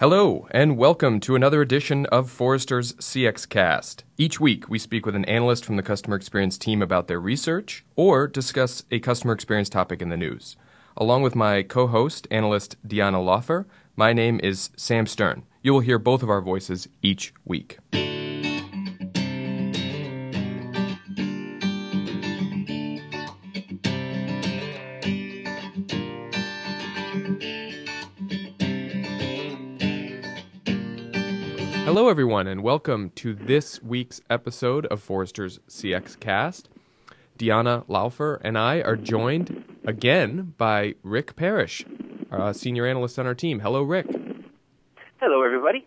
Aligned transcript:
Hello, 0.00 0.46
and 0.52 0.76
welcome 0.76 1.18
to 1.18 1.34
another 1.34 1.60
edition 1.60 2.06
of 2.06 2.30
Forrester's 2.30 2.92
CX 3.00 3.48
Cast. 3.48 4.04
Each 4.16 4.38
week, 4.38 4.68
we 4.68 4.78
speak 4.78 5.04
with 5.04 5.16
an 5.16 5.24
analyst 5.24 5.64
from 5.64 5.74
the 5.74 5.82
customer 5.82 6.14
experience 6.14 6.56
team 6.56 6.82
about 6.82 7.08
their 7.08 7.18
research 7.18 7.84
or 7.96 8.28
discuss 8.28 8.84
a 8.92 9.00
customer 9.00 9.32
experience 9.32 9.68
topic 9.68 10.00
in 10.00 10.08
the 10.08 10.16
news. 10.16 10.56
Along 10.96 11.22
with 11.22 11.34
my 11.34 11.64
co 11.64 11.88
host, 11.88 12.28
analyst 12.30 12.76
Deanna 12.86 13.20
Laufer, 13.20 13.66
my 13.96 14.12
name 14.12 14.38
is 14.40 14.70
Sam 14.76 15.04
Stern. 15.04 15.42
You 15.64 15.72
will 15.72 15.80
hear 15.80 15.98
both 15.98 16.22
of 16.22 16.30
our 16.30 16.42
voices 16.42 16.86
each 17.02 17.34
week. 17.44 17.78
Hello, 31.88 32.10
everyone, 32.10 32.46
and 32.46 32.62
welcome 32.62 33.08
to 33.14 33.32
this 33.32 33.82
week's 33.82 34.20
episode 34.28 34.84
of 34.88 35.00
Forrester's 35.00 35.58
CX 35.70 36.20
Cast. 36.20 36.68
Deanna 37.38 37.86
Laufer 37.88 38.38
and 38.44 38.58
I 38.58 38.82
are 38.82 38.94
joined 38.94 39.64
again 39.86 40.52
by 40.58 40.96
Rick 41.02 41.34
Parrish, 41.34 41.86
a 42.30 42.52
senior 42.52 42.86
analyst 42.86 43.18
on 43.18 43.26
our 43.26 43.34
team. 43.34 43.60
Hello, 43.60 43.80
Rick. 43.80 44.06
Hello, 45.16 45.42
everybody. 45.42 45.86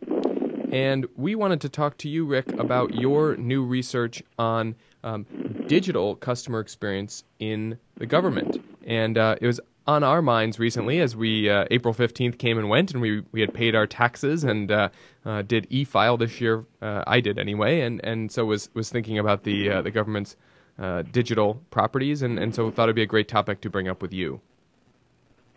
And 0.71 1.05
we 1.17 1.35
wanted 1.35 1.61
to 1.61 1.69
talk 1.69 1.99
to 1.99 2.09
you, 2.09 2.25
Rick, 2.25 2.51
about 2.53 2.95
your 2.95 3.35
new 3.35 3.63
research 3.63 4.23
on 4.39 4.73
um, 5.03 5.27
digital 5.67 6.15
customer 6.15 6.61
experience 6.61 7.25
in 7.37 7.77
the 7.97 8.07
government. 8.07 8.59
And 8.87 9.19
uh, 9.19 9.35
it 9.39 9.45
was 9.45 9.59
on 9.87 10.03
our 10.03 10.21
minds 10.21 10.59
recently 10.59 10.99
as 10.99 11.15
we 11.15 11.49
uh, 11.49 11.65
April 11.71 11.93
15th 11.93 12.37
came 12.37 12.57
and 12.57 12.69
went 12.69 12.91
and 12.91 13.01
we, 13.01 13.23
we 13.31 13.41
had 13.41 13.53
paid 13.53 13.75
our 13.75 13.87
taxes 13.87 14.43
and 14.43 14.71
uh, 14.71 14.89
uh, 15.25 15.41
did 15.41 15.65
e-file 15.69 16.17
this 16.17 16.39
year 16.39 16.65
uh, 16.81 17.03
I 17.07 17.19
did 17.19 17.39
anyway 17.39 17.81
and, 17.81 18.03
and 18.03 18.31
so 18.31 18.45
was 18.45 18.69
was 18.73 18.89
thinking 18.89 19.17
about 19.17 19.43
the 19.43 19.69
uh, 19.69 19.81
the 19.81 19.91
government's 19.91 20.35
uh, 20.79 21.01
digital 21.11 21.61
properties 21.71 22.21
and, 22.21 22.37
and 22.37 22.53
so 22.53 22.69
thought 22.69 22.83
it'd 22.83 22.95
be 22.95 23.01
a 23.01 23.07
great 23.07 23.27
topic 23.27 23.61
to 23.61 23.69
bring 23.69 23.87
up 23.87 24.01
with 24.01 24.13
you. 24.13 24.41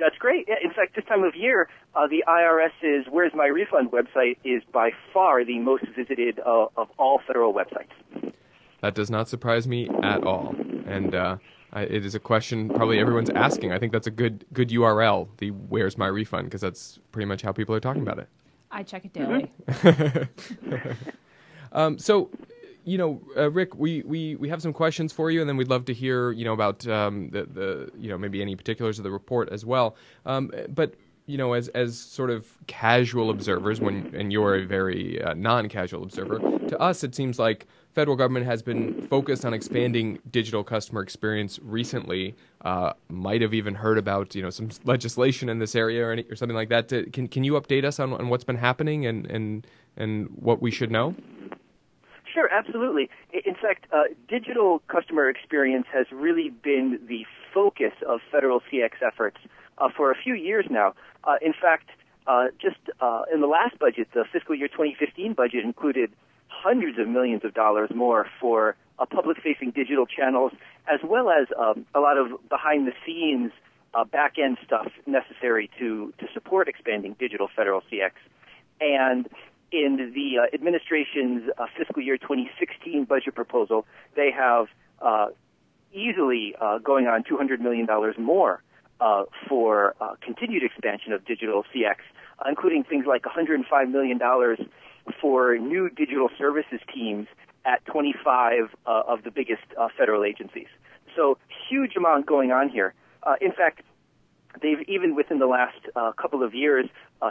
That's 0.01 0.17
great. 0.19 0.49
In 0.49 0.71
fact, 0.71 0.97
this 0.97 1.05
time 1.05 1.23
of 1.23 1.37
year, 1.37 1.69
the 1.95 2.25
IRS's 2.27 3.07
Where's 3.11 3.33
My 3.33 3.47
Refund 3.47 3.93
website 3.93 4.39
is 4.43 4.61
by 4.73 4.91
far 5.13 5.45
the 5.45 5.61
most 5.61 5.85
visited 5.97 6.41
of 6.41 6.89
all 6.99 7.21
federal 7.25 7.55
websites. 7.55 8.33
That 8.81 8.95
does 8.95 9.09
not 9.09 9.29
surprise 9.29 9.69
me 9.69 9.89
at 10.03 10.25
all. 10.25 10.57
And 10.87 11.15
it 11.77 12.05
is 12.05 12.15
a 12.15 12.21
question 12.21 12.69
probably 12.69 12.99
everyone's 12.99 13.31
asking. 13.31 13.73
I 13.73 13.79
think 13.79 13.93
that's 13.93 14.07
a 14.07 14.13
good 14.13 14.45
good 14.53 14.71
URL. 14.71 15.29
The 15.39 15.51
"Where's 15.51 15.99
my 15.99 16.07
refund?" 16.07 16.47
because 16.47 16.61
that's 16.61 16.99
pretty 17.13 17.27
much 17.27 17.43
how 17.43 17.53
people 17.53 17.75
are 17.75 17.81
talking 17.81 18.03
about 18.03 18.19
it. 18.19 18.29
I 18.75 18.83
check 18.83 19.05
it 19.05 19.13
daily. 19.13 19.53
um, 21.73 21.97
so, 21.97 22.29
you 22.85 22.99
know, 22.99 23.23
uh, 23.37 23.49
Rick, 23.49 23.77
we, 23.77 24.03
we, 24.03 24.35
we 24.35 24.49
have 24.49 24.61
some 24.61 24.73
questions 24.73 25.13
for 25.13 25.31
you, 25.31 25.41
and 25.41 25.49
then 25.49 25.57
we'd 25.57 25.69
love 25.69 25.85
to 25.85 25.95
hear 25.95 26.33
you 26.33 26.45
know 26.45 26.53
about 26.53 26.87
um, 26.89 27.31
the 27.31 27.45
the 27.45 27.91
you 27.97 28.09
know 28.09 28.19
maybe 28.19 28.43
any 28.43 28.57
particulars 28.57 28.99
of 28.99 29.05
the 29.05 29.13
report 29.13 29.49
as 29.51 29.65
well. 29.65 29.97
Um, 30.27 30.51
but 30.69 30.95
you 31.27 31.39
know, 31.39 31.53
as 31.53 31.69
as 31.69 31.97
sort 31.99 32.31
of 32.31 32.49
casual 32.67 33.31
observers, 33.31 33.81
when 33.81 34.13
and 34.15 34.33
you're 34.33 34.57
a 34.57 34.67
very 34.67 35.23
uh, 35.23 35.35
non-casual 35.35 36.03
observer, 36.03 36.41
to 36.69 36.79
us 36.81 37.05
it 37.05 37.15
seems 37.15 37.39
like 37.39 37.69
federal 37.95 38.17
government 38.17 38.45
has 38.45 38.63
been 38.63 39.07
focused 39.09 39.45
on 39.45 39.55
expanding 39.55 40.19
digital 40.31 40.65
customer 40.65 41.01
experience 41.01 41.59
recently. 41.63 42.35
Uh, 42.63 42.93
might 43.09 43.41
have 43.41 43.55
even 43.55 43.77
heard 43.77 43.99
about 43.99 44.35
you 44.35 44.43
know 44.43 44.51
some 44.51 44.69
legislation 44.85 45.49
in 45.49 45.59
this 45.59 45.75
area 45.75 46.05
or, 46.05 46.13
any, 46.13 46.25
or 46.25 46.37
something 46.37 46.57
like 46.57 46.69
that. 46.69 46.89
To, 46.89 47.09
can 47.11 47.29
can 47.29 47.45
you 47.45 47.53
update 47.53 47.85
us 47.85 47.99
on, 48.01 48.13
on 48.13 48.29
what's 48.29 48.45
been 48.45 48.57
happening 48.57 49.07
and 49.07 49.27
and 49.27 49.67
and 49.97 50.29
what 50.35 50.61
we 50.61 50.71
should 50.71 50.91
know? 50.91 51.15
Sure, 52.33 52.53
absolutely. 52.53 53.09
In 53.33 53.55
fact, 53.55 53.87
uh, 53.93 54.03
digital 54.29 54.81
customer 54.89 55.29
experience 55.29 55.87
has 55.93 56.07
really 56.11 56.51
been 56.51 56.99
the 57.09 57.25
focus 57.53 57.93
of 58.09 58.21
federal 58.33 58.61
CX 58.61 58.91
efforts 59.07 59.37
uh, 59.79 59.89
for 59.97 60.11
a 60.11 60.17
few 60.17 60.35
years 60.35 60.67
now. 60.69 60.95
Uh, 61.23 61.37
in 61.41 61.53
fact, 61.53 61.91
uh, 62.27 62.47
just 62.61 62.79
uh, 63.01 63.23
in 63.33 63.41
the 63.41 63.47
last 63.47 63.79
budget, 63.79 64.09
the 64.15 64.25
fiscal 64.33 64.57
year 64.57 64.67
2015 64.67 65.35
budget 65.35 65.65
included 65.65 66.11
hundreds 66.65 66.99
of 66.99 67.07
millions 67.07 67.45
of 67.45 67.53
dollars 67.53 67.91
more 67.95 68.27
for 68.41 68.75
uh, 68.99 69.05
public-facing 69.05 69.71
digital 69.73 70.07
channels, 70.07 70.53
as 70.91 71.01
well 71.05 71.29
as 71.29 71.47
um, 71.59 71.85
a 71.95 72.01
lot 72.01 72.17
of 72.17 72.27
behind-the-scenes 72.49 73.53
uh, 73.93 74.05
back-end 74.05 74.57
stuff 74.65 74.89
necessary 75.07 75.71
to 75.79 76.13
to 76.19 76.27
support 76.33 76.67
expanding 76.67 77.15
digital 77.19 77.49
federal 77.55 77.83
CX. 77.83 78.13
And 78.81 79.29
in 79.73 80.13
the 80.15 80.39
uh, 80.39 80.55
administration's 80.55 81.51
uh, 81.59 81.67
fiscal 81.77 82.03
year 82.03 82.17
2016 82.17 83.05
budget 83.05 83.35
proposal, 83.35 83.85
they 84.17 84.31
have 84.31 84.67
uh, 85.03 85.29
easily 85.93 86.55
uh, 86.61 86.79
going 86.79 87.07
on 87.07 87.25
200 87.25 87.61
million 87.61 87.85
dollars 87.85 88.17
more 88.19 88.63
uh, 89.01 89.25
for 89.49 89.95
uh, 90.01 90.15
continued 90.23 90.63
expansion 90.63 91.13
of 91.13 91.25
digital 91.27 91.63
CX, 91.75 91.97
including 92.49 92.85
things 92.85 93.05
like 93.07 93.23
$105 93.23 93.91
million 93.91 94.19
for 95.21 95.57
new 95.57 95.89
digital 95.91 96.29
services 96.37 96.81
teams 96.93 97.27
at 97.65 97.85
25 97.87 98.75
uh, 98.87 99.03
of 99.07 99.23
the 99.23 99.31
biggest 99.31 99.63
uh, 99.79 99.89
federal 99.97 100.25
agencies. 100.25 100.69
So 101.17 101.39
huge 101.69 101.97
amount 101.97 102.27
going 102.27 102.53
on 102.53 102.69
here. 102.69 102.95
Uh, 103.23 103.35
in 103.41 103.53
fact, 103.53 103.83
they've 104.61 104.83
even 104.89 105.15
within 105.15 105.39
the 105.39 105.47
last 105.47 105.79
couple 106.21 106.43
of 106.43 106.55
years 106.55 106.87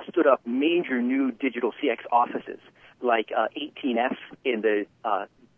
stood 0.10 0.26
up 0.26 0.42
major 0.46 1.02
new 1.02 1.32
digital 1.32 1.72
CX 1.72 2.00
offices, 2.12 2.60
like 3.02 3.30
18F 3.32 4.16
in 4.44 4.62
the 4.62 4.86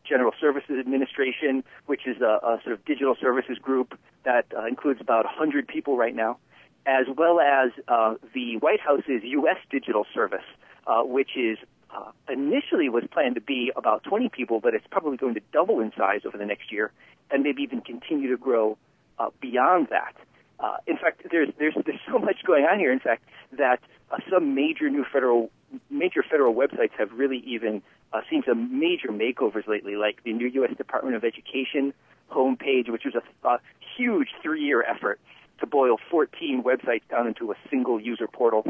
General 0.08 0.32
Services 0.40 0.76
Administration, 0.80 1.64
which 1.86 2.08
is 2.08 2.22
a, 2.22 2.40
a 2.44 2.60
sort 2.64 2.74
of 2.74 2.86
digital 2.86 3.16
services 3.20 3.58
group 3.58 3.98
that 4.24 4.46
uh, 4.56 4.66
includes 4.66 5.02
about 5.02 5.26
100 5.26 5.68
people 5.68 5.98
right 5.98 6.16
now, 6.16 6.38
as 6.86 7.06
well 7.18 7.40
as 7.40 7.72
uh, 7.88 8.16
the 8.34 8.58
White 8.58 8.80
House's 8.80 9.22
U.S. 9.24 9.58
Digital 9.70 10.06
Service, 10.14 10.46
uh, 10.88 11.02
which 11.04 11.32
is 11.36 11.58
uh, 11.94 12.12
initially 12.30 12.90
was 12.90 13.04
planned 13.12 13.36
to 13.36 13.42
be 13.42 13.72
about 13.76 14.04
20 14.04 14.30
people, 14.30 14.60
but 14.60 14.74
it's 14.74 14.86
probably 14.90 15.18
going 15.18 15.36
to 15.36 15.42
double 15.52 15.80
in 15.80 15.92
size 15.98 16.22
over 16.26 16.38
the 16.38 16.46
next 16.46 16.72
year, 16.72 16.92
and 17.32 17.44
maybe 17.44 17.62
even 17.64 17.82
continue 17.82 18.30
to 18.30 18.38
grow 18.38 18.78
uh, 19.20 19.30
beyond 19.42 19.88
that. 19.90 20.16
Uh, 20.60 20.78
in 20.88 20.98
fact, 20.98 21.22
there's 21.32 21.50
there's 21.60 21.76
there's 21.86 22.00
so 22.10 22.18
much 22.18 22.38
going 22.46 22.64
on 22.64 22.80
here. 22.80 22.92
In 22.92 23.00
fact, 23.00 23.24
that 23.58 23.80
uh, 24.12 24.18
some 24.32 24.56
major 24.56 24.90
new 24.90 25.06
federal 25.12 25.52
major 25.90 26.24
federal 26.24 26.54
websites 26.54 26.92
have 26.98 27.12
really 27.12 27.44
even 27.46 27.82
uh, 28.14 28.22
seen 28.30 28.44
some 28.48 28.80
major 28.80 29.10
makeovers 29.10 29.68
lately, 29.68 29.96
like 29.96 30.24
the 30.24 30.32
new 30.32 30.48
U.S. 30.48 30.76
Department 30.78 31.16
of 31.16 31.24
Education 31.24 31.94
homepage, 32.32 32.90
which 32.90 33.04
was 33.06 33.16
a, 33.16 33.48
a 33.48 33.60
huge 33.98 34.30
three-year 34.42 34.84
effort 34.84 35.20
to 35.60 35.66
boil 35.66 35.98
14 36.10 36.64
websites 36.64 37.04
down 37.10 37.28
into 37.28 37.52
a 37.52 37.56
single 37.70 38.00
user 38.00 38.28
portal. 38.28 38.66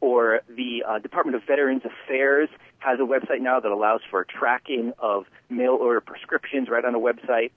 Or 0.00 0.40
the 0.48 0.84
uh, 0.86 0.98
Department 0.98 1.36
of 1.36 1.42
Veterans 1.46 1.82
Affairs 1.84 2.48
has 2.78 2.98
a 3.00 3.02
website 3.02 3.40
now 3.40 3.60
that 3.60 3.70
allows 3.70 4.00
for 4.10 4.24
tracking 4.24 4.92
of 4.98 5.24
mail 5.48 5.78
order 5.80 6.00
prescriptions 6.00 6.68
right 6.68 6.84
on 6.84 6.94
a 6.94 6.98
website. 6.98 7.50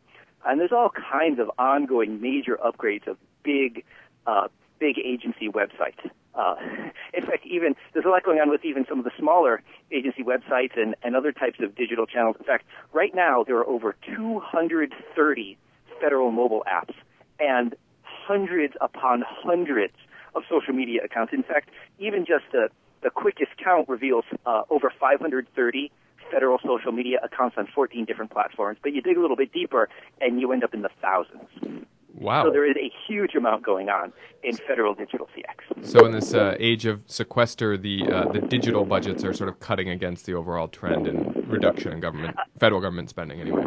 And 0.45 0.59
there's 0.59 0.71
all 0.71 0.89
kinds 0.89 1.39
of 1.39 1.51
ongoing 1.59 2.21
major 2.21 2.57
upgrades 2.63 3.07
of 3.07 3.17
big, 3.43 3.83
uh, 4.25 4.47
big 4.79 4.97
agency 4.97 5.49
websites. 5.49 6.09
Uh, 6.33 6.55
in 7.13 7.25
fact, 7.25 7.45
even 7.45 7.75
there's 7.93 8.05
a 8.05 8.09
lot 8.09 8.23
going 8.23 8.39
on 8.39 8.49
with 8.49 8.63
even 8.63 8.85
some 8.87 8.99
of 8.99 9.05
the 9.05 9.11
smaller 9.19 9.61
agency 9.91 10.23
websites 10.23 10.79
and, 10.79 10.95
and 11.03 11.15
other 11.15 11.31
types 11.31 11.59
of 11.61 11.75
digital 11.75 12.05
channels. 12.05 12.37
In 12.39 12.45
fact, 12.45 12.65
right 12.93 13.13
now 13.13 13.43
there 13.43 13.57
are 13.57 13.67
over 13.67 13.95
230 14.15 15.57
federal 15.99 16.31
mobile 16.31 16.63
apps 16.67 16.95
and 17.39 17.75
hundreds 18.03 18.75
upon 18.79 19.23
hundreds 19.27 19.93
of 20.39 20.45
social 20.49 20.73
media 20.73 21.01
accounts. 21.03 21.33
In 21.33 21.43
fact, 21.43 21.69
even 21.99 22.25
just 22.25 22.45
the, 22.51 22.69
the 23.03 23.09
quickest 23.09 23.51
count 23.63 23.87
reveals 23.87 24.25
uh, 24.45 24.63
over 24.69 24.91
530 24.99 25.91
federal 26.31 26.59
social 26.65 26.91
media 26.91 27.19
accounts 27.23 27.55
on 27.57 27.67
14 27.73 28.05
different 28.05 28.31
platforms. 28.31 28.77
But 28.81 28.93
you 28.93 29.01
dig 29.01 29.17
a 29.17 29.21
little 29.21 29.35
bit 29.35 29.51
deeper 29.51 29.89
and 30.21 30.39
you 30.39 30.51
end 30.51 30.63
up 30.63 30.73
in 30.73 30.81
the 30.81 30.89
thousands. 31.01 31.79
Wow. 32.13 32.45
So 32.45 32.51
there 32.51 32.69
is 32.69 32.75
a 32.75 32.91
huge 33.07 33.35
amount 33.35 33.63
going 33.63 33.89
on 33.89 34.11
in 34.43 34.55
federal 34.55 34.93
digital 34.93 35.29
CX. 35.35 35.85
So 35.85 36.05
in 36.05 36.11
this 36.11 36.33
uh, 36.33 36.55
age 36.59 36.85
of 36.85 37.01
sequester, 37.05 37.77
the 37.77 38.03
uh, 38.11 38.31
the 38.31 38.41
digital 38.41 38.83
budgets 38.83 39.23
are 39.23 39.33
sort 39.33 39.49
of 39.49 39.59
cutting 39.61 39.89
against 39.89 40.25
the 40.25 40.33
overall 40.33 40.67
trend 40.67 41.07
in 41.07 41.45
reduction 41.47 41.93
in 41.93 42.01
government, 42.01 42.35
federal 42.59 42.81
government 42.81 43.09
spending, 43.09 43.39
anyway. 43.39 43.63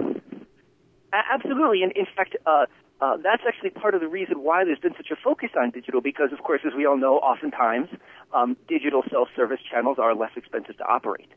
Absolutely, 1.13 1.83
and 1.83 1.93
in 1.93 2.07
fact, 2.17 2.37
uh, 2.47 2.67
uh, 3.03 3.17
that's 3.17 3.43
actually 3.47 3.71
part 3.71 3.95
of 3.95 4.01
the 4.01 4.07
reason 4.07 4.43
why 4.43 4.65
there's 4.65 4.79
been 4.79 4.95
such 4.97 5.11
a 5.11 5.17
focus 5.17 5.51
on 5.61 5.71
digital 5.71 6.01
because, 6.01 6.33
of 6.33 6.39
course, 6.45 6.61
as 6.65 6.73
we 6.75 6.87
all 6.87 6.97
know, 6.97 7.17
oftentimes 7.17 7.89
um, 8.33 8.57
digital 8.69 9.03
self-service 9.11 9.59
channels 9.69 9.99
are 9.99 10.15
less 10.15 10.31
expensive 10.37 10.77
to 10.79 10.85
operate. 10.85 11.29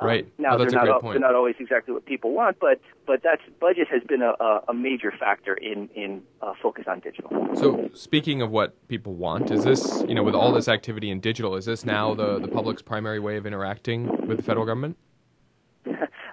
Um, 0.00 0.08
right. 0.08 0.26
now 0.38 0.54
oh, 0.54 0.58
they're 0.58 0.70
not 0.70 1.02
they're 1.02 1.20
not 1.20 1.34
always 1.34 1.54
exactly 1.60 1.94
what 1.94 2.06
people 2.06 2.32
want, 2.32 2.58
but 2.58 2.80
but 3.06 3.22
that's 3.22 3.42
budget 3.60 3.86
has 3.88 4.02
been 4.02 4.20
a, 4.22 4.34
a 4.68 4.74
major 4.74 5.12
factor 5.12 5.54
in 5.54 5.88
in 5.94 6.22
uh, 6.40 6.54
focus 6.60 6.86
on 6.88 7.00
digital. 7.00 7.30
So 7.54 7.88
speaking 7.94 8.42
of 8.42 8.50
what 8.50 8.88
people 8.88 9.14
want, 9.14 9.50
is 9.50 9.64
this 9.64 10.02
you 10.08 10.14
know 10.14 10.24
with 10.24 10.34
all 10.34 10.52
this 10.52 10.66
activity 10.66 11.10
in 11.10 11.20
digital, 11.20 11.54
is 11.56 11.66
this 11.66 11.84
now 11.84 12.14
the 12.14 12.40
the 12.40 12.48
public's 12.48 12.82
primary 12.82 13.20
way 13.20 13.36
of 13.36 13.46
interacting 13.46 14.26
with 14.26 14.38
the 14.38 14.42
federal 14.42 14.66
government? 14.66 14.96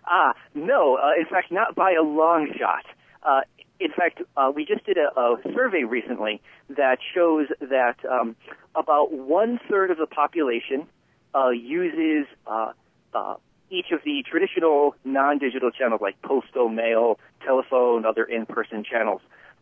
Ah, 0.09 0.33
no. 0.53 0.97
Uh, 0.97 1.11
in 1.19 1.25
fact, 1.25 1.51
not 1.51 1.75
by 1.75 1.93
a 1.93 2.03
long 2.03 2.51
shot. 2.57 2.85
Uh, 3.23 3.41
in 3.79 3.91
fact, 3.91 4.21
uh, 4.35 4.51
we 4.53 4.65
just 4.65 4.85
did 4.85 4.97
a, 4.97 5.17
a, 5.19 5.37
survey 5.53 5.83
recently 5.83 6.41
that 6.69 6.97
shows 7.13 7.47
that 7.61 7.95
um, 8.09 8.35
about 8.75 9.11
one 9.11 9.59
third 9.69 9.91
of 9.91 9.97
the 9.97 10.07
population 10.07 10.85
uh, 11.33 11.49
uses 11.49 12.27
uh, 12.47 12.73
uh, 13.13 13.35
each 13.69 13.91
of 13.91 13.99
the 14.03 14.23
traditional 14.29 14.95
non-digital 15.05 15.71
channels 15.71 16.01
like 16.01 16.21
postal, 16.21 16.69
mail, 16.69 17.19
telephone, 17.45 18.05
other 18.05 18.23
in-person 18.23 18.83
channels. 18.83 19.21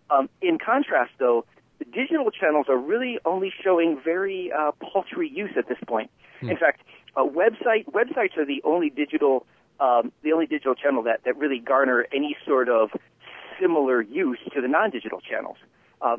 Um, 0.10 0.30
in 0.42 0.58
contrast, 0.58 1.12
though, 1.20 1.46
the 1.80 1.86
digital 1.86 2.32
channels 2.32 2.68
are 2.70 2.78
really 2.78 3.20
only 3.26 3.54
showing 3.64 4.00
very 4.04 4.52
uh, 4.52 4.72
paltry 4.80 5.30
use 5.30 5.52
at 5.58 5.68
this 5.68 5.78
point. 5.88 6.10
Hmm. 6.40 6.50
In 6.50 6.58
fact, 6.58 6.82
uh, 7.16 7.24
website 7.24 7.86
websites 7.92 8.38
are 8.38 8.46
the 8.46 8.62
only 8.64 8.90
digital 8.90 9.46
um, 9.80 10.12
the 10.24 10.32
only 10.34 10.46
digital 10.46 10.76
channel 10.76 11.04
that, 11.04 11.24
that 11.26 11.38
really 11.38 11.60
garner 11.60 12.08
any 12.14 12.36
sort 12.46 12.70
of 12.70 12.92
similar 13.60 14.02
use 14.02 14.40
to 14.54 14.62
the 14.62 14.68
non-digital 14.68 15.22
channels. 15.22 15.58
Uh, 16.02 16.18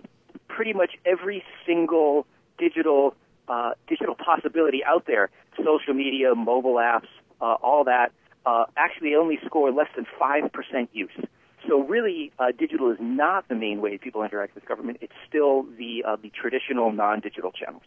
pretty 0.49 0.73
much 0.73 0.93
every 1.05 1.43
single 1.67 2.27
digital 2.59 3.15
uh, 3.49 3.71
digital 3.87 4.15
possibility 4.15 4.85
out 4.85 5.07
there, 5.07 5.31
social 5.65 5.95
media, 5.95 6.35
mobile 6.35 6.75
apps, 6.75 7.07
uh, 7.41 7.55
all 7.63 7.85
that, 7.85 8.13
uh, 8.45 8.65
actually 8.77 9.15
only 9.15 9.39
score 9.47 9.71
less 9.73 9.89
than 9.97 10.07
five 10.19 10.53
percent 10.53 10.91
use. 10.93 11.17
So 11.67 11.83
really, 11.83 12.33
uh, 12.39 12.53
digital 12.59 12.91
is 12.91 12.99
not 13.01 13.49
the 13.49 13.55
main 13.55 13.81
way 13.81 13.99
people 13.99 14.23
interact 14.23 14.55
with 14.55 14.65
government. 14.67 14.99
It's 15.01 15.13
still 15.29 15.65
the 15.79 16.05
uh, 16.07 16.17
the 16.17 16.31
traditional 16.31 16.93
non-digital 16.93 17.53
channels. 17.53 17.83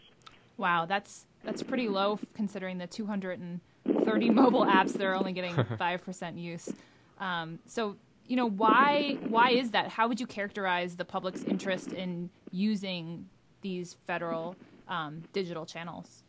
Wow, 0.56 0.86
that's 0.86 1.26
that's 1.44 1.62
pretty 1.62 1.88
low 1.88 2.18
considering 2.34 2.78
the 2.78 2.86
230 2.86 4.30
mobile 4.30 4.64
apps 4.64 4.92
that 4.92 5.02
are 5.04 5.14
only 5.14 5.32
getting 5.32 5.54
five 5.78 6.04
percent 6.04 6.38
use. 6.38 6.72
Um, 7.18 7.58
so 7.66 7.96
you 8.26 8.36
know 8.36 8.48
why 8.48 9.18
why 9.28 9.50
is 9.50 9.70
that? 9.72 9.88
How 9.88 10.08
would 10.08 10.20
you 10.20 10.26
characterize 10.26 10.96
the 10.96 11.04
public's 11.04 11.42
interest 11.44 11.92
in 11.92 12.30
using 12.50 13.28
these 13.62 13.96
federal 14.06 14.56
um, 14.88 15.22
digital 15.32 15.64
channels? 15.66 16.22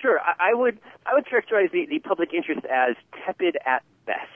Sure, 0.00 0.20
I, 0.20 0.50
I, 0.50 0.54
would 0.54 0.78
I 1.06 1.14
would 1.14 1.28
characterize 1.28 1.70
the, 1.72 1.86
the 1.88 1.98
public 1.98 2.32
interest 2.32 2.64
as 2.66 2.96
tepid 3.24 3.56
at 3.66 3.82
best. 4.06 4.28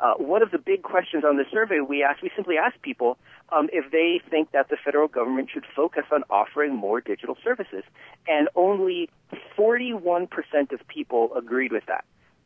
Uh, 0.00 0.14
one 0.14 0.42
of 0.42 0.50
the 0.50 0.58
big 0.58 0.82
questions 0.82 1.24
on 1.24 1.36
the 1.36 1.44
survey 1.52 1.80
we 1.80 2.02
asked, 2.02 2.22
we 2.22 2.30
simply 2.34 2.56
asked 2.56 2.82
people 2.82 3.18
um, 3.52 3.68
if 3.72 3.90
they 3.90 4.20
think 4.30 4.50
that 4.52 4.68
the 4.68 4.76
federal 4.82 5.08
government 5.08 5.50
should 5.52 5.64
focus 5.76 6.04
on 6.10 6.24
offering 6.30 6.74
more 6.74 7.00
digital 7.00 7.36
services, 7.44 7.84
and 8.26 8.48
only 8.54 9.10
41% 9.56 10.28
of 10.72 10.86
people 10.88 11.32
agreed 11.36 11.72
with 11.72 11.84
that. 11.86 12.04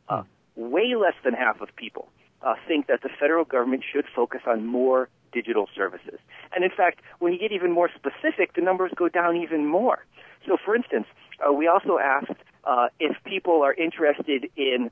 Uh, 0.09 0.23
way 0.55 0.95
less 0.95 1.13
than 1.23 1.33
half 1.33 1.61
of 1.61 1.69
people 1.75 2.09
uh, 2.41 2.55
think 2.67 2.87
that 2.87 3.01
the 3.03 3.09
federal 3.19 3.45
government 3.45 3.83
should 3.89 4.05
focus 4.15 4.41
on 4.47 4.65
more 4.65 5.09
digital 5.31 5.69
services. 5.75 6.19
And 6.53 6.63
in 6.63 6.71
fact, 6.75 7.01
when 7.19 7.33
you 7.33 7.39
get 7.39 7.51
even 7.51 7.71
more 7.71 7.89
specific, 7.95 8.53
the 8.53 8.61
numbers 8.61 8.91
go 8.95 9.07
down 9.07 9.37
even 9.37 9.65
more. 9.65 10.05
So, 10.47 10.57
for 10.63 10.75
instance, 10.75 11.05
uh, 11.45 11.53
we 11.53 11.67
also 11.67 11.99
asked 11.99 12.39
uh, 12.63 12.87
if 12.99 13.15
people 13.23 13.61
are 13.61 13.73
interested 13.73 14.49
in 14.55 14.89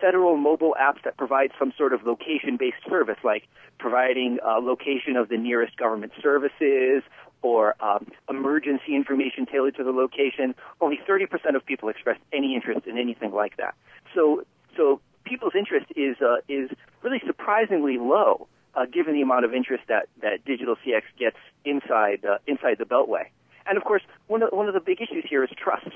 federal 0.00 0.36
mobile 0.36 0.74
apps 0.80 1.02
that 1.04 1.16
provide 1.16 1.50
some 1.58 1.72
sort 1.76 1.92
of 1.92 2.04
location-based 2.04 2.88
service, 2.88 3.18
like 3.24 3.44
providing 3.78 4.38
a 4.44 4.60
location 4.60 5.16
of 5.16 5.28
the 5.28 5.36
nearest 5.36 5.76
government 5.76 6.12
services 6.22 7.02
or 7.42 7.74
um, 7.80 8.06
emergency 8.28 8.94
information 8.94 9.46
tailored 9.46 9.76
to 9.76 9.84
the 9.84 9.92
location. 9.92 10.54
Only 10.80 10.98
30% 11.08 11.56
of 11.56 11.64
people 11.64 11.88
expressed 11.88 12.20
any 12.32 12.54
interest 12.54 12.86
in 12.86 12.98
anything 12.98 13.32
like 13.32 13.56
that. 13.56 13.74
So, 14.14 14.44
so 14.76 15.00
people's 15.24 15.54
interest 15.56 15.86
is 15.96 16.16
uh, 16.20 16.36
is 16.48 16.70
really 17.02 17.20
surprisingly 17.26 17.98
low, 17.98 18.48
uh, 18.74 18.86
given 18.86 19.14
the 19.14 19.22
amount 19.22 19.44
of 19.44 19.54
interest 19.54 19.84
that 19.88 20.08
that 20.22 20.44
digital 20.44 20.76
CX 20.76 21.02
gets 21.18 21.36
inside 21.64 22.24
uh, 22.24 22.38
inside 22.46 22.78
the 22.78 22.84
Beltway. 22.84 23.26
And 23.66 23.76
of 23.76 23.84
course, 23.84 24.02
one 24.26 24.42
of 24.42 24.50
one 24.52 24.68
of 24.68 24.74
the 24.74 24.80
big 24.80 25.00
issues 25.00 25.24
here 25.28 25.44
is 25.44 25.50
trust. 25.56 25.88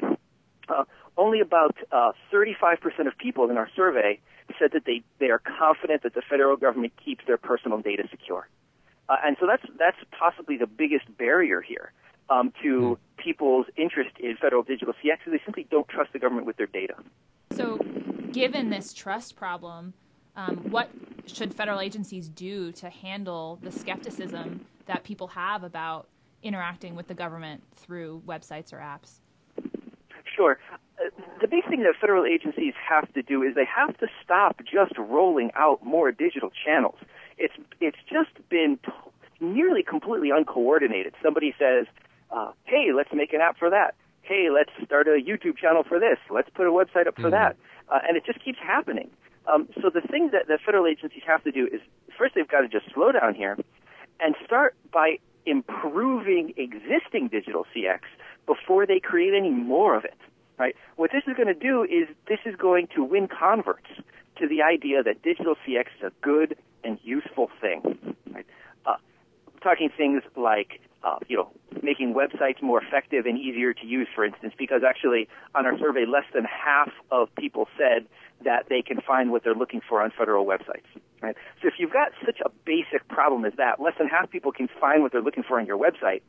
Only 1.16 1.40
about 1.40 1.76
uh, 1.92 2.12
35% 2.32 3.06
of 3.06 3.16
people 3.18 3.48
in 3.50 3.56
our 3.56 3.68
survey 3.76 4.18
said 4.58 4.72
that 4.72 4.84
they, 4.84 5.02
they 5.20 5.30
are 5.30 5.40
confident 5.40 6.02
that 6.02 6.14
the 6.14 6.22
federal 6.22 6.56
government 6.56 6.92
keeps 7.02 7.24
their 7.26 7.36
personal 7.38 7.78
data 7.78 8.04
secure. 8.10 8.48
Uh, 9.08 9.16
and 9.24 9.36
so 9.38 9.46
that's, 9.46 9.62
that's 9.78 9.98
possibly 10.18 10.56
the 10.56 10.66
biggest 10.66 11.04
barrier 11.16 11.60
here 11.60 11.92
um, 12.30 12.52
to 12.62 12.68
mm. 12.68 13.22
people's 13.22 13.66
interest 13.76 14.16
in 14.18 14.36
federal 14.36 14.62
digital 14.62 14.94
CX. 14.94 15.18
They 15.26 15.40
simply 15.44 15.66
don't 15.70 15.88
trust 15.88 16.12
the 16.12 16.18
government 16.18 16.46
with 16.46 16.56
their 16.56 16.66
data. 16.66 16.94
So, 17.52 17.78
given 18.32 18.70
this 18.70 18.92
trust 18.92 19.36
problem, 19.36 19.92
um, 20.36 20.56
what 20.70 20.90
should 21.26 21.54
federal 21.54 21.80
agencies 21.80 22.28
do 22.28 22.72
to 22.72 22.90
handle 22.90 23.58
the 23.62 23.70
skepticism 23.70 24.66
that 24.86 25.04
people 25.04 25.28
have 25.28 25.62
about 25.62 26.08
interacting 26.42 26.94
with 26.94 27.08
the 27.08 27.14
government 27.14 27.62
through 27.76 28.22
websites 28.26 28.72
or 28.72 28.78
apps? 28.78 29.20
Sure. 30.34 30.58
The 31.40 31.48
big 31.48 31.66
thing 31.68 31.82
that 31.82 31.94
federal 32.00 32.24
agencies 32.24 32.74
have 32.88 33.12
to 33.14 33.22
do 33.22 33.42
is 33.42 33.54
they 33.54 33.66
have 33.66 33.96
to 33.98 34.06
stop 34.22 34.60
just 34.64 34.92
rolling 34.98 35.50
out 35.56 35.84
more 35.84 36.12
digital 36.12 36.50
channels. 36.64 36.96
It's 37.38 37.54
it's 37.80 37.98
just 38.08 38.30
been 38.48 38.78
t- 38.84 38.92
nearly 39.40 39.82
completely 39.82 40.30
uncoordinated. 40.30 41.14
Somebody 41.22 41.54
says, 41.58 41.86
uh, 42.30 42.52
"Hey, 42.64 42.92
let's 42.94 43.12
make 43.12 43.32
an 43.32 43.40
app 43.40 43.58
for 43.58 43.70
that." 43.70 43.94
Hey, 44.22 44.48
let's 44.50 44.70
start 44.86 45.08
a 45.08 45.20
YouTube 45.20 45.58
channel 45.58 45.82
for 45.82 45.98
this. 45.98 46.18
Let's 46.30 46.48
put 46.50 46.66
a 46.66 46.70
website 46.70 47.06
up 47.06 47.16
for 47.16 47.22
mm-hmm. 47.22 47.30
that, 47.32 47.56
uh, 47.90 47.98
and 48.06 48.16
it 48.16 48.24
just 48.24 48.42
keeps 48.42 48.58
happening. 48.58 49.10
Um, 49.52 49.68
so 49.82 49.90
the 49.90 50.00
thing 50.00 50.30
that 50.32 50.46
the 50.46 50.58
federal 50.64 50.86
agencies 50.86 51.22
have 51.26 51.42
to 51.44 51.52
do 51.52 51.66
is 51.66 51.80
first 52.16 52.34
they've 52.34 52.48
got 52.48 52.60
to 52.60 52.68
just 52.68 52.86
slow 52.94 53.12
down 53.12 53.34
here 53.34 53.58
and 54.20 54.34
start 54.46 54.74
by 54.92 55.18
improving 55.46 56.54
existing 56.56 57.28
digital 57.28 57.66
CX 57.74 58.00
before 58.46 58.86
they 58.86 59.00
create 59.00 59.34
any 59.34 59.50
more 59.50 59.94
of 59.96 60.04
it. 60.04 60.16
Right? 60.58 60.76
What 60.96 61.10
this 61.12 61.22
is 61.26 61.36
going 61.36 61.48
to 61.48 61.54
do 61.54 61.82
is 61.82 62.08
this 62.28 62.38
is 62.44 62.54
going 62.54 62.88
to 62.94 63.02
win 63.02 63.28
converts 63.28 63.88
to 64.38 64.48
the 64.48 64.62
idea 64.62 65.02
that 65.02 65.22
digital 65.22 65.56
CX 65.66 65.86
is 65.98 66.04
a 66.04 66.12
good 66.22 66.56
and 66.84 66.98
useful 67.02 67.50
thing. 67.60 68.16
Right? 68.32 68.46
Uh, 68.86 68.96
talking 69.62 69.90
things 69.96 70.22
like 70.36 70.80
uh, 71.02 71.18
you 71.28 71.36
know 71.36 71.50
making 71.82 72.14
websites 72.14 72.62
more 72.62 72.80
effective 72.82 73.26
and 73.26 73.38
easier 73.38 73.74
to 73.74 73.86
use, 73.86 74.08
for 74.14 74.24
instance, 74.24 74.54
because 74.56 74.82
actually 74.86 75.28
on 75.54 75.66
our 75.66 75.76
survey, 75.78 76.04
less 76.06 76.24
than 76.32 76.44
half 76.44 76.90
of 77.10 77.34
people 77.34 77.66
said 77.76 78.06
that 78.44 78.66
they 78.68 78.82
can 78.82 79.00
find 79.00 79.30
what 79.30 79.42
they're 79.42 79.54
looking 79.54 79.80
for 79.86 80.00
on 80.00 80.12
federal 80.16 80.46
websites. 80.46 80.86
Right? 81.20 81.36
So 81.62 81.68
if 81.68 81.74
you've 81.78 81.92
got 81.92 82.12
such 82.24 82.40
a 82.44 82.50
basic 82.64 83.06
problem 83.08 83.44
as 83.44 83.54
that, 83.56 83.80
less 83.80 83.94
than 83.98 84.08
half 84.08 84.30
people 84.30 84.52
can 84.52 84.68
find 84.80 85.02
what 85.02 85.12
they're 85.12 85.22
looking 85.22 85.42
for 85.42 85.58
on 85.58 85.66
your 85.66 85.78
website 85.78 86.22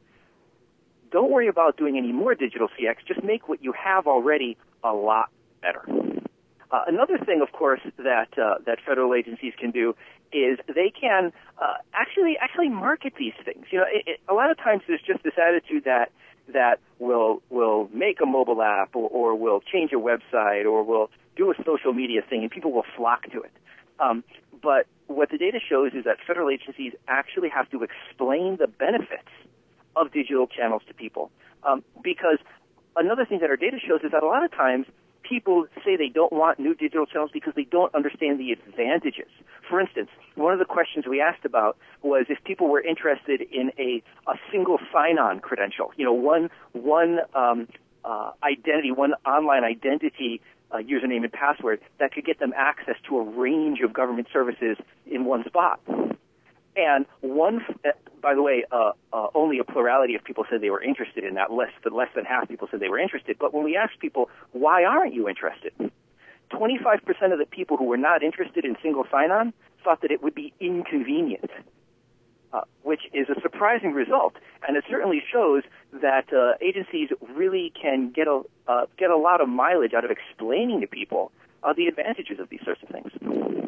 don't 1.16 1.32
worry 1.32 1.48
about 1.48 1.78
doing 1.78 1.98
any 1.98 2.12
more 2.12 2.36
digital 2.36 2.68
CX. 2.68 2.98
Just 3.08 3.24
make 3.24 3.48
what 3.48 3.64
you 3.64 3.72
have 3.72 4.06
already 4.06 4.58
a 4.84 4.92
lot 4.92 5.30
better. 5.62 5.86
Uh, 6.72 6.82
another 6.88 7.18
thing, 7.18 7.40
of 7.42 7.54
course, 7.54 7.80
that 7.96 8.38
uh, 8.38 8.56
that 8.66 8.80
federal 8.86 9.14
agencies 9.14 9.54
can 9.58 9.72
do 9.72 9.96
is 10.34 10.60
they 10.68 10.92
can 10.92 11.32
uh, 11.58 11.76
actually 11.94 12.36
actually 12.42 12.68
market 12.68 13.14
these 13.18 13.32
things. 13.46 13.66
You 13.72 13.80
know, 13.80 13.86
it, 13.90 14.04
it, 14.06 14.20
a 14.28 14.34
lot 14.34 14.52
of 14.52 14.58
times 14.58 14.82
there's 14.90 15.00
just 15.08 15.24
this 15.24 15.36
attitude 15.38 15.86
that 15.86 16.12
that 16.52 16.82
will 17.00 17.42
will 17.50 17.90
make 17.94 18.20
a 18.22 18.26
mobile 18.26 18.62
app 18.62 18.94
or, 18.94 19.08
or 19.08 19.36
will 19.36 19.62
change 19.62 19.94
a 19.94 20.02
website 20.12 20.66
or 20.66 20.84
will 20.84 21.10
do 21.38 21.50
a 21.50 21.56
social 21.66 21.94
media 21.94 22.24
thing, 22.30 22.42
and 22.42 22.52
people 22.52 22.74
will 22.74 22.90
flock 22.98 23.24
to 23.32 23.42
it. 23.42 23.54
Um, 24.02 24.26
but 24.62 24.86
what 25.08 25.30
the 25.30 25.38
data 25.38 25.60
shows 25.66 25.94
is 25.94 26.04
that 26.04 26.18
federal 26.28 26.50
agencies 26.50 26.92
actually 27.08 27.48
have 27.48 27.70
to 27.70 27.84
explain 27.84 28.58
the 28.58 28.68
benefits 28.68 29.32
of 29.96 30.12
digital 30.12 30.48
channels 30.48 30.82
to 30.88 30.94
people. 30.94 31.32
Um, 31.64 31.84
because 32.04 32.38
another 32.96 33.26
thing 33.26 33.40
that 33.40 33.50
our 33.50 33.58
data 33.58 33.78
shows 33.86 34.02
is 34.04 34.12
that 34.12 34.24
a 34.24 34.28
lot 34.28 34.44
of 34.44 34.52
times 34.52 34.86
people 35.28 35.66
say 35.84 35.96
they 35.96 36.10
don't 36.10 36.32
want 36.32 36.60
new 36.60 36.76
digital 36.76 37.06
channels 37.06 37.32
because 37.34 37.54
they 37.56 37.64
don't 37.64 37.94
understand 37.96 38.40
the 38.40 38.52
advantages. 38.52 39.30
For 39.68 39.82
instance, 39.82 40.10
one 40.36 40.54
of 40.54 40.60
the 40.60 40.66
questions 40.66 41.06
we 41.10 41.20
asked 41.20 41.46
about 41.46 41.78
was 42.04 42.26
if 42.30 42.44
people 42.44 42.68
were 42.68 42.82
interested 42.82 43.42
in 43.42 43.72
a, 43.80 44.04
a 44.30 44.36
single 44.52 44.78
sign-on 44.94 45.40
credential, 45.40 45.92
you 45.98 46.06
know, 46.06 46.14
one, 46.14 46.50
one 46.74 47.20
um, 47.34 47.68
uh, 48.04 48.32
identity, 48.44 48.92
one 48.92 49.14
online 49.26 49.64
identity 49.64 50.42
uh, 50.72 50.78
username 50.78 51.24
and 51.24 51.32
password 51.32 51.80
that 52.00 52.12
could 52.12 52.26
get 52.26 52.40
them 52.40 52.54
access 52.56 52.96
to 53.08 53.18
a 53.18 53.24
range 53.24 53.80
of 53.82 53.94
government 53.94 54.28
services 54.32 54.78
in 55.06 55.26
one 55.26 55.44
spot. 55.46 55.80
And 56.76 57.06
one, 57.22 57.66
by 58.22 58.34
the 58.34 58.42
way, 58.42 58.66
uh, 58.72 58.92
uh, 59.14 59.28
only 59.34 59.60
a 59.60 59.64
plurality 59.64 60.16
of 60.16 60.24
people 60.24 60.46
said 60.50 60.62
they 60.62 60.70
were 60.70 60.82
interested 60.82 61.24
in 61.24 61.36
that. 61.36 61.52
Less 61.52 61.72
than 61.84 61.94
less 61.94 62.10
than 62.16 62.26
half 62.26 62.48
people 62.48 62.68
said 62.70 62.80
they 62.80 62.90
were 62.90 63.00
interested. 63.00 63.38
But 63.40 63.54
when 63.54 63.64
we 63.64 63.76
asked 63.76 64.00
people, 64.00 64.30
why 64.52 64.84
aren't 64.84 65.14
you 65.14 65.30
interested? 65.30 65.74
25% 66.52 67.34
of 67.34 67.40
the 67.40 67.46
people 67.50 67.78
who 67.78 67.86
were 67.86 67.98
not 67.98 68.24
interested 68.24 68.66
in 68.66 68.76
single 68.82 69.06
sign-on 69.12 69.54
thought 69.84 70.02
that 70.02 70.12
it 70.12 70.22
would 70.22 70.36
be 70.36 70.54
inconvenient, 70.60 71.50
uh, 72.54 72.62
which 72.84 73.02
is 73.14 73.28
a 73.30 73.40
surprising 73.42 73.94
result, 73.94 74.36
and 74.68 74.78
it 74.78 74.84
certainly 74.90 75.22
shows 75.32 75.64
that 76.02 76.32
uh, 76.34 76.54
agencies 76.62 77.10
really 77.36 77.72
can 77.80 78.12
get 78.12 78.28
a 78.28 78.42
uh, 78.68 78.86
get 78.98 79.12
a 79.12 79.18
lot 79.18 79.42
of 79.42 79.48
mileage 79.48 79.94
out 79.94 80.04
of 80.04 80.12
explaining 80.12 80.82
to 80.82 80.88
people 80.88 81.32
uh, 81.64 81.74
the 81.74 81.88
advantages 81.88 82.40
of 82.40 82.50
these 82.50 82.62
sorts 82.64 82.82
of 82.84 82.90
things. 82.90 83.12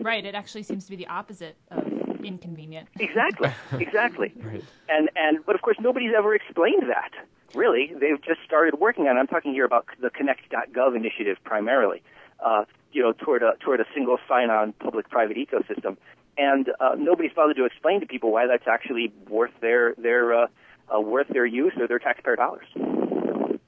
Right. 0.01 0.25
It 0.25 0.35
actually 0.35 0.63
seems 0.63 0.85
to 0.85 0.91
be 0.91 0.95
the 0.95 1.07
opposite 1.07 1.57
of 1.69 1.96
inconvenient. 2.23 2.87
Exactly. 2.99 3.51
Exactly. 3.79 4.33
Right. 4.41 4.63
And 4.89 5.09
and 5.15 5.45
but 5.45 5.55
of 5.55 5.61
course 5.61 5.77
nobody's 5.79 6.13
ever 6.17 6.35
explained 6.35 6.83
that. 6.89 7.11
Really, 7.55 7.93
they've 7.99 8.21
just 8.21 8.41
started 8.45 8.79
working 8.79 9.07
on. 9.07 9.15
it. 9.15 9.19
I'm 9.19 9.27
talking 9.27 9.53
here 9.53 9.65
about 9.65 9.87
the 10.01 10.09
Connect.gov 10.09 10.95
initiative 10.95 11.37
primarily. 11.43 12.01
Uh, 12.43 12.65
you 12.91 13.01
know, 13.01 13.13
toward 13.13 13.43
a 13.43 13.53
toward 13.59 13.79
a 13.79 13.85
single 13.93 14.17
sign-on 14.27 14.73
public-private 14.73 15.37
ecosystem, 15.37 15.97
and 16.37 16.69
uh, 16.79 16.95
nobody's 16.97 17.31
bothered 17.33 17.55
to 17.57 17.65
explain 17.65 17.99
to 17.99 18.05
people 18.05 18.31
why 18.31 18.47
that's 18.47 18.67
actually 18.67 19.11
worth 19.29 19.51
their 19.61 19.93
their 19.95 20.33
uh, 20.33 20.47
uh, 20.93 20.99
worth 20.99 21.27
their 21.29 21.45
use 21.45 21.73
or 21.79 21.87
their 21.87 21.99
taxpayer 21.99 22.35
dollars. 22.35 22.67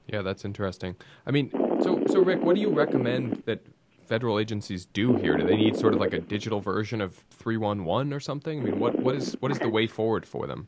Yeah, 0.06 0.22
that's 0.22 0.44
interesting. 0.44 0.96
I 1.26 1.30
mean, 1.30 1.50
so 1.82 2.02
so 2.08 2.20
Rick, 2.20 2.42
what 2.42 2.54
do 2.56 2.60
you 2.60 2.70
recommend 2.70 3.42
that 3.46 3.64
federal 4.10 4.40
agencies 4.40 4.86
do 4.86 5.14
here? 5.14 5.36
Do 5.36 5.46
they 5.46 5.56
need 5.56 5.76
sort 5.76 5.94
of 5.94 6.00
like 6.00 6.12
a 6.12 6.18
digital 6.18 6.60
version 6.60 7.00
of 7.00 7.14
311 7.30 8.12
or 8.12 8.18
something? 8.18 8.60
I 8.60 8.64
mean, 8.64 8.80
what 8.80 8.98
what 8.98 9.14
is 9.14 9.36
what 9.38 9.52
is 9.52 9.60
the 9.60 9.68
way 9.68 9.86
forward 9.86 10.26
for 10.26 10.48
them? 10.48 10.66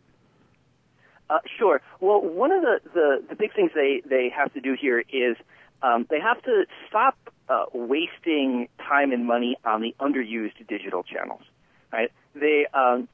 Uh, 1.29 1.39
sure. 1.59 1.81
Well, 2.01 2.21
one 2.21 2.53
of 2.53 2.63
the, 2.63 2.81
the, 2.95 3.25
the 3.31 3.35
big 3.35 3.55
things 3.55 3.71
they, 3.75 4.03
they 4.09 4.29
have 4.29 4.53
to 4.53 4.61
do 4.61 4.77
here 4.79 5.01
is 5.13 5.37
um, 5.83 6.07
they 6.11 6.21
have 6.21 6.43
to 6.43 6.67
stop 6.89 7.17
uh, 7.49 7.65
wasting 7.73 8.69
time 8.79 9.13
and 9.13 9.27
money 9.27 9.57
on 9.65 9.81
the 9.81 9.95
underused 9.99 10.67
digital 10.69 11.03
channels. 11.03 11.43
Right? 11.93 12.13
They 12.35 12.67
um, 12.73 13.09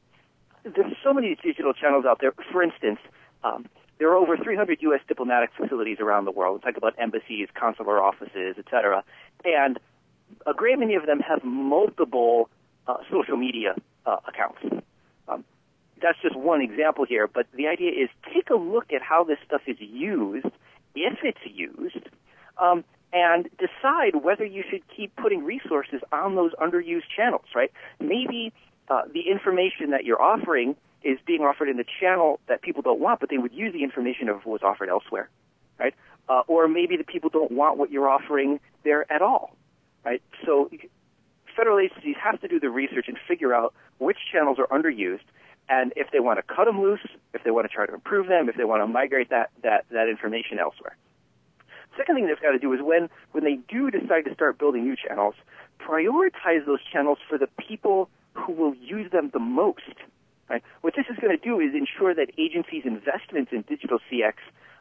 there's 0.63 0.95
so 1.03 1.15
many 1.15 1.37
digital 1.43 1.73
channels 1.73 2.05
out 2.05 2.19
there. 2.21 2.33
For 2.53 2.63
instance, 2.63 2.99
um, 3.45 3.67
there 3.99 4.11
are 4.11 4.17
over 4.17 4.37
300 4.37 4.83
U.S. 4.83 5.01
diplomatic 5.09 5.51
facilities 5.57 5.99
around 6.01 6.27
the 6.27 6.33
world. 6.33 6.61
We 6.63 6.71
talk 6.71 6.77
about 6.77 6.95
embassies, 6.99 7.49
consular 7.55 8.03
offices, 8.03 8.57
etc. 8.59 9.05
And 9.45 9.79
a 10.47 10.55
great 10.55 10.79
many 10.79 10.95
of 10.95 11.07
them 11.07 11.21
have 11.21 11.45
multiple 11.45 12.49
uh, 12.87 12.97
social 13.11 13.37
media 13.37 13.75
uh, 14.07 14.17
accounts. 14.27 14.59
Um, 15.29 15.45
that's 16.01 16.19
just 16.23 16.37
one 16.37 16.61
example 16.61 17.05
here, 17.05 17.27
but 17.27 17.47
the 17.55 17.67
idea 17.67 17.91
is 17.91 18.09
take 18.35 18.51
a 18.51 18.55
look 18.55 18.93
at 18.93 19.03
how 19.03 19.25
this 19.25 19.39
stuff 19.47 19.63
is 19.67 19.77
used, 19.81 20.47
if 20.95 21.19
it's 21.23 21.39
used, 21.45 22.09
um, 22.59 22.85
and 23.13 23.49
decide 23.59 24.23
whether 24.23 24.45
you 24.45 24.63
should 24.69 24.83
keep 24.95 25.15
putting 25.17 25.45
resources 25.45 26.01
on 26.13 26.35
those 26.35 26.53
underused 26.61 27.09
channels, 27.15 27.47
right? 27.55 27.73
Maybe 28.01 28.53
uh, 28.89 29.03
the 29.13 29.29
information 29.31 29.91
that 29.91 30.05
you're 30.05 30.21
offering 30.21 30.77
is 31.03 31.19
being 31.27 31.43
offered 31.43 31.69
in 31.69 31.79
a 31.79 31.85
channel 32.01 32.41
that 32.49 32.63
people 32.63 32.83
don't 32.83 33.01
want, 33.01 33.21
but 33.21 33.31
they 33.31 33.39
would 33.39 33.53
use 33.53 33.73
the 33.73 33.83
information 33.83 34.29
if 34.29 34.37
it 34.37 34.47
was 34.47 34.63
offered 34.63 34.89
elsewhere, 34.89 35.29
right? 35.79 35.95
Uh, 36.29 36.43
or 36.47 36.69
maybe 36.69 36.97
the 36.97 37.05
people 37.05 37.31
don't 37.31 37.53
want 37.53 37.79
what 37.79 37.91
you're 37.91 38.09
offering 38.09 38.61
there 38.85 39.11
at 39.11 39.23
all, 39.23 39.55
right? 40.09 40.23
So 40.47 40.71
federal 41.55 41.79
agencies 41.79 42.17
have 42.23 42.41
to 42.41 42.49
do 42.49 42.59
the 42.59 42.71
research 42.71 43.07
and 43.09 43.19
figure 43.29 43.53
out 43.53 43.75
which 43.99 44.17
channels 44.33 44.59
are 44.59 44.67
underused, 44.69 45.29
and 45.69 45.93
if 45.97 46.11
they 46.13 46.21
want 46.21 46.39
to 46.39 46.55
cut 46.55 46.65
them 46.65 46.81
loose, 46.81 47.07
if 47.35 47.45
they 47.45 47.51
want 47.51 47.69
to 47.69 47.75
try 47.75 47.85
to 47.85 47.93
improve 47.93 48.27
them, 48.27 48.49
if 48.49 48.57
they 48.57 48.65
want 48.65 48.83
to 48.83 48.87
migrate 48.87 49.29
that 49.31 49.51
that 49.63 49.85
that 49.91 50.09
information 50.09 50.59
elsewhere. 50.59 50.97
Second 51.97 52.15
thing 52.15 52.27
they've 52.27 52.41
got 52.41 52.53
to 52.53 52.59
do 52.59 52.73
is 52.73 52.81
when 52.81 53.11
when 53.33 53.45
they 53.45 53.59
do 53.69 53.91
decide 53.91 54.25
to 54.25 54.33
start 54.33 54.59
building 54.59 54.85
new 54.85 54.97
channels, 54.97 55.35
prioritize 55.79 56.65
those 56.65 56.83
channels 56.91 57.19
for 57.29 57.37
the 57.37 57.49
people 57.59 58.09
who 58.33 58.53
will 58.53 58.75
use 58.75 59.11
them 59.11 59.31
the 59.33 59.41
most. 59.41 59.97
Right? 60.49 60.63
What 60.81 60.95
this 60.97 61.05
is 61.11 61.19
going 61.21 61.37
to 61.37 61.45
do 61.45 61.61
is 61.61 61.75
ensure 61.75 62.15
that 62.15 62.31
agencies' 62.39 62.85
investments 62.87 63.53
in 63.53 63.63
digital 63.69 63.99
CX 64.11 64.35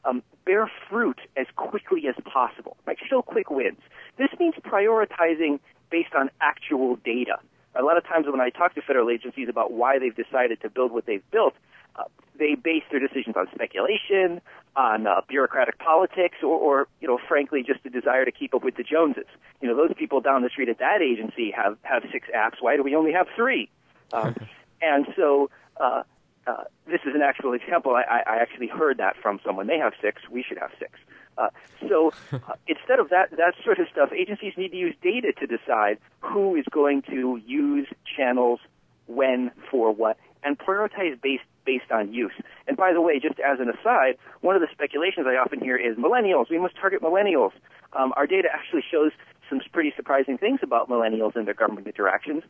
um, 0.07 0.23
bear 0.45 0.69
fruit 0.89 1.19
as 1.35 1.47
quickly 1.55 2.03
as 2.07 2.15
possible. 2.23 2.77
Right? 2.85 2.97
Show 3.09 3.21
quick 3.21 3.49
wins. 3.49 3.79
This 4.17 4.29
means 4.39 4.55
prioritizing 4.63 5.59
based 5.89 6.13
on 6.15 6.29
actual 6.41 6.95
data. 6.97 7.37
A 7.75 7.83
lot 7.83 7.97
of 7.97 8.05
times 8.05 8.25
when 8.27 8.41
I 8.41 8.49
talk 8.49 8.73
to 8.75 8.81
federal 8.81 9.09
agencies 9.09 9.49
about 9.49 9.71
why 9.71 9.99
they've 9.99 10.15
decided 10.15 10.61
to 10.61 10.69
build 10.69 10.91
what 10.91 11.05
they've 11.05 11.29
built, 11.31 11.53
uh, 11.95 12.03
they 12.39 12.55
base 12.55 12.83
their 12.89 12.99
decisions 12.99 13.35
on 13.35 13.47
speculation, 13.53 14.41
on 14.75 15.05
uh, 15.05 15.21
bureaucratic 15.27 15.77
politics, 15.79 16.37
or, 16.41 16.57
or, 16.57 16.87
you 17.01 17.07
know, 17.07 17.19
frankly, 17.27 17.63
just 17.63 17.85
a 17.85 17.89
desire 17.89 18.25
to 18.25 18.31
keep 18.31 18.53
up 18.53 18.63
with 18.63 18.75
the 18.77 18.83
Joneses. 18.83 19.25
You 19.61 19.67
know, 19.67 19.75
those 19.75 19.95
people 19.97 20.21
down 20.21 20.41
the 20.41 20.49
street 20.49 20.69
at 20.69 20.79
that 20.79 21.01
agency 21.01 21.51
have 21.51 21.77
have 21.83 22.03
six 22.11 22.27
apps. 22.35 22.61
Why 22.61 22.77
do 22.77 22.83
we 22.83 22.95
only 22.95 23.13
have 23.13 23.27
three? 23.35 23.69
Um, 24.13 24.35
and 24.81 25.05
so. 25.15 25.49
Uh, 25.79 26.01
uh, 26.47 26.63
this 26.85 27.01
is 27.05 27.13
an 27.13 27.21
actual 27.21 27.53
example. 27.53 27.93
I, 27.95 28.21
I 28.25 28.37
actually 28.37 28.67
heard 28.67 28.97
that 28.97 29.15
from 29.21 29.39
someone. 29.45 29.67
They 29.67 29.77
have 29.77 29.93
six. 30.01 30.21
We 30.29 30.43
should 30.43 30.57
have 30.57 30.71
six. 30.79 30.91
Uh, 31.37 31.49
so 31.87 32.11
uh, 32.31 32.53
instead 32.67 32.99
of 32.99 33.09
that 33.09 33.31
that 33.31 33.53
sort 33.63 33.79
of 33.79 33.87
stuff, 33.91 34.11
agencies 34.11 34.53
need 34.57 34.69
to 34.69 34.77
use 34.77 34.95
data 35.01 35.33
to 35.39 35.45
decide 35.45 35.97
who 36.21 36.55
is 36.55 36.65
going 36.71 37.01
to 37.03 37.39
use 37.45 37.87
channels 38.15 38.59
when 39.07 39.51
for 39.69 39.91
what 39.91 40.17
and 40.43 40.57
prioritize 40.57 41.19
based 41.21 41.43
based 41.65 41.91
on 41.91 42.13
use. 42.13 42.31
And 42.67 42.77
by 42.77 42.93
the 42.93 43.01
way, 43.01 43.19
just 43.19 43.39
as 43.39 43.59
an 43.59 43.69
aside, 43.69 44.17
one 44.39 44.55
of 44.55 44.61
the 44.61 44.69
speculations 44.71 45.27
I 45.27 45.35
often 45.35 45.59
hear 45.59 45.75
is 45.75 45.97
millennials. 45.97 46.49
We 46.49 46.59
must 46.59 46.75
target 46.77 47.01
millennials. 47.01 47.51
Um, 47.93 48.13
our 48.15 48.25
data 48.25 48.47
actually 48.53 48.83
shows 48.89 49.11
some 49.49 49.59
pretty 49.73 49.93
surprising 49.95 50.37
things 50.37 50.61
about 50.63 50.89
millennials 50.89 51.35
and 51.35 51.45
their 51.45 51.53
government 51.53 51.87
interactions. 51.87 52.43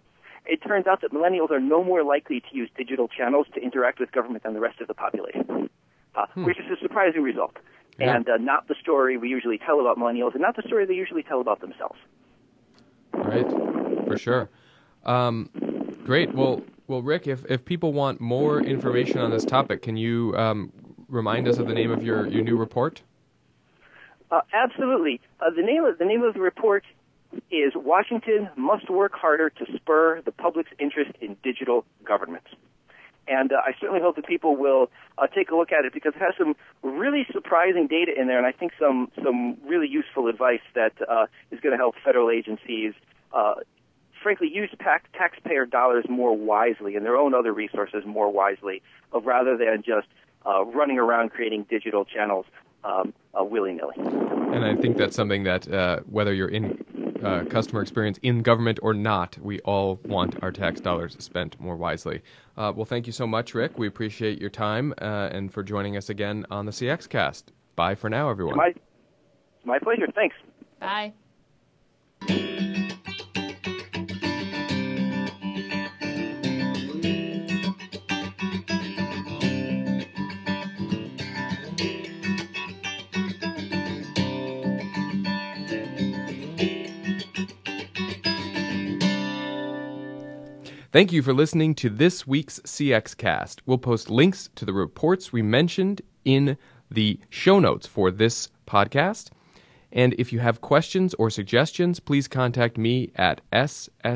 It 0.48 0.64
turns 0.64 0.88
out 0.88 1.02
that 1.02 1.12
millennials 1.12 1.52
are 1.52 1.60
no 1.60 1.84
more 1.84 2.04
likely 2.04 2.40
to 2.40 2.56
use 2.56 2.70
digital 2.78 3.08
channels 3.08 3.48
to 3.54 3.62
interact 3.62 4.00
with 4.00 4.12
government 4.12 4.44
than 4.44 4.54
the 4.54 4.60
rest 4.60 4.80
of 4.82 4.88
the 4.88 4.94
population, 4.94 5.70
uh, 6.16 6.26
hmm. 6.34 6.46
which 6.46 6.58
is 6.58 6.66
a 6.72 6.82
surprising 6.82 7.22
result 7.22 7.58
yeah. 8.00 8.16
and 8.16 8.30
uh, 8.30 8.38
not 8.38 8.68
the 8.68 8.76
story 8.82 9.18
we 9.18 9.30
usually 9.30 9.58
tell 9.58 9.80
about 9.80 9.98
millennials, 9.98 10.34
and 10.34 10.42
not 10.42 10.56
the 10.56 10.64
story 10.64 10.86
they 10.86 10.94
usually 10.94 11.24
tell 11.24 11.42
about 11.42 11.62
themselves. 11.62 11.98
Right, 13.14 13.48
for 14.06 14.18
sure. 14.18 14.50
Um, 15.06 15.50
great. 16.06 16.34
Well, 16.34 16.62
well, 16.88 17.02
Rick, 17.02 17.28
if 17.28 17.46
if 17.50 17.66
people 17.66 17.94
want 17.94 18.22
more 18.22 18.62
information 18.62 19.20
on 19.20 19.32
this 19.32 19.46
topic, 19.46 19.82
can 19.82 19.98
you 19.98 20.36
um, 20.38 20.72
remind 21.08 21.48
us 21.48 21.58
of 21.58 21.68
the 21.68 21.74
name 21.74 21.92
of 21.92 22.04
your, 22.04 22.28
your 22.28 22.44
new 22.44 22.58
report? 22.58 23.02
Uh, 24.30 24.42
absolutely. 24.54 25.20
Uh, 25.40 25.50
the 25.56 25.62
name 25.62 25.84
of 25.84 25.98
the 25.98 26.06
name 26.06 26.22
of 26.24 26.34
the 26.34 26.42
report 26.42 26.84
is 27.52 27.74
Washington 27.76 28.50
must 28.56 28.90
work 28.90 29.14
harder 29.14 29.50
to 29.50 29.66
spur 29.76 30.22
the 30.22 30.32
public's 30.32 30.72
interest 30.80 31.12
in 31.22 31.38
digital 31.44 31.86
government. 32.04 32.44
And 33.28 33.52
uh, 33.52 33.58
I 33.58 33.74
certainly 33.80 34.02
hope 34.02 34.16
that 34.16 34.26
people 34.26 34.56
will 34.56 34.90
uh, 35.18 35.28
take 35.28 35.52
a 35.52 35.56
look 35.56 35.72
at 35.72 35.86
it 35.86 35.94
because 35.94 36.14
it 36.16 36.22
has 36.22 36.34
some 36.38 36.56
really 36.82 37.26
surprising 37.32 37.88
data 37.88 38.12
in 38.18 38.28
there, 38.28 38.38
and 38.38 38.48
I 38.48 38.52
think 38.54 38.72
some 38.80 39.12
some 39.22 39.58
really 39.66 39.88
useful 39.88 40.28
advice 40.28 40.62
that 40.76 40.94
uh, 41.08 41.26
is 41.52 41.60
going 41.60 41.74
to 41.74 41.78
help 41.78 41.96
federal 42.04 42.30
agencies, 42.30 42.94
uh, 43.34 43.56
frankly, 44.24 44.50
use 44.52 44.70
tax- 44.80 45.10
taxpayer 45.14 45.66
dollars 45.66 46.06
more 46.10 46.36
wisely 46.38 46.96
and 46.96 47.06
their 47.06 47.18
own 47.18 47.34
other 47.34 47.52
resources 47.52 48.04
more 48.06 48.32
wisely, 48.32 48.82
uh, 49.14 49.20
rather 49.20 49.58
than 49.58 49.84
just 49.86 50.08
uh, 50.46 50.64
running 50.64 50.98
around 50.98 51.30
creating 51.30 51.66
digital 51.70 52.06
channels 52.06 52.46
um, 52.86 53.14
willy 53.34 53.74
nilly. 53.74 53.96
And 53.98 54.64
I 54.64 54.76
think 54.76 54.96
that's 54.96 55.16
something 55.18 55.44
that 55.44 56.06
whether 56.10 56.34
you're 56.34 56.48
in 56.48 56.82
uh, 57.24 57.46
customer 57.46 57.82
experience 57.82 58.20
in 58.22 58.42
government 58.42 58.80
or 58.82 58.94
not, 58.94 59.38
we 59.40 59.60
all 59.62 60.00
want 60.06 60.42
our 60.44 60.52
tax 60.52 60.80
dollars 60.80 61.16
spent 61.20 61.60
more 61.60 61.76
wisely. 61.76 62.22
Uh, 62.56 62.72
well, 62.76 62.86
thank 62.86 63.08
you 63.08 63.14
so 63.14 63.28
much, 63.28 63.54
Rick. 63.54 63.78
We 63.78 63.88
appreciate 63.88 64.40
your 64.40 64.50
time 64.50 64.94
uh, 65.00 65.30
and 65.32 65.54
for 65.54 65.64
joining 65.64 65.98
us 65.98 66.10
again 66.10 66.46
on 66.50 66.66
the 66.66 66.72
CX 66.72 67.08
Cast. 67.10 67.52
Bye 67.76 67.96
for 67.96 68.10
now, 68.10 68.30
everyone. 68.30 68.58
My, 68.58 68.74
my 69.64 69.80
pleasure. 69.80 70.08
Thanks. 70.16 70.36
Bye. 70.80 71.14
Thank 90.98 91.12
you 91.12 91.22
for 91.22 91.32
listening 91.32 91.76
to 91.76 91.92
this 91.92 92.26
week's 92.26 92.60
CX 92.62 93.16
Cast. 93.16 93.62
We'll 93.68 93.78
post 93.78 94.10
links 94.10 94.50
to 94.56 94.66
the 94.66 94.74
reports 94.74 95.32
we 95.32 95.44
mentioned 95.44 96.02
in 96.26 96.58
the 96.90 97.20
show 97.30 97.60
notes 97.60 97.86
for 97.86 98.10
this 98.10 98.50
podcast. 98.66 99.30
And 99.92 100.16
if 100.18 100.34
you 100.34 100.40
have 100.40 100.60
questions 100.60 101.14
or 101.20 101.30
suggestions, 101.30 102.00
please 102.00 102.28
contact 102.28 102.80
me 102.80 103.12
at 103.14 103.42
sstern 103.52 104.08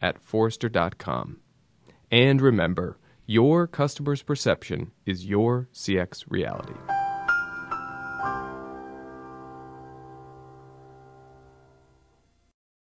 at 0.00 0.22
forrester.com. 0.22 1.40
And 2.10 2.40
remember, 2.40 2.96
your 3.26 3.66
customer's 3.66 4.22
perception 4.22 4.92
is 5.04 5.26
your 5.26 5.68
CX 5.74 6.24
reality. 6.30 6.72